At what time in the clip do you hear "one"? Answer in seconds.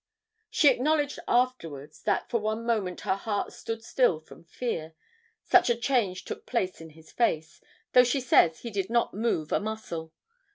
2.39-2.65